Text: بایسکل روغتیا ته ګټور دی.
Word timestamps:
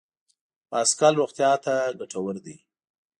بایسکل 0.69 1.13
روغتیا 1.19 1.51
ته 1.63 1.73
ګټور 1.99 2.35
دی. 2.45 2.57